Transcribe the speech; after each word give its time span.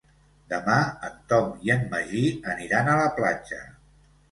Demà 0.53 0.77
en 1.09 1.19
Tom 1.33 1.51
i 1.69 1.73
en 1.75 1.85
Magí 1.93 2.25
aniran 2.55 2.93
a 2.95 2.99
la 3.03 3.07
platja. 3.21 3.63